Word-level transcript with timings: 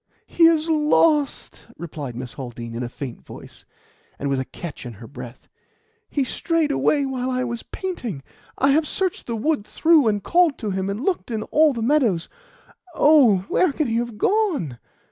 "He 0.25 0.45
is 0.47 0.67
lost!" 0.67 1.67
replied 1.77 2.15
Miss 2.15 2.33
Haldean 2.33 2.73
in 2.73 2.81
a 2.81 2.89
faint 2.89 3.21
voice, 3.23 3.65
and 4.17 4.29
with 4.31 4.39
a 4.39 4.45
catch 4.45 4.83
in 4.83 4.93
her 4.93 5.05
breath. 5.05 5.47
"He 6.09 6.23
strayed 6.23 6.71
away 6.71 7.05
while 7.05 7.29
I 7.29 7.43
was 7.43 7.61
painting. 7.61 8.23
I 8.57 8.71
have 8.71 8.87
searched 8.87 9.27
the 9.27 9.35
wood 9.35 9.63
through, 9.63 10.07
and 10.07 10.23
called 10.23 10.57
to 10.57 10.71
him, 10.71 10.89
and 10.89 11.05
looked 11.05 11.29
in 11.29 11.43
all 11.43 11.71
the 11.71 11.83
meadows. 11.83 12.29
Oh! 12.95 13.45
where 13.47 13.71
can 13.71 13.85
he 13.85 13.97
have 13.97 14.17
gone?" 14.17 14.79